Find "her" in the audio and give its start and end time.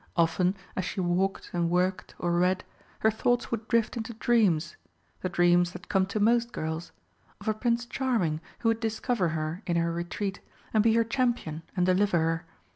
3.01-3.11, 9.27-9.61, 9.75-9.93, 10.95-11.03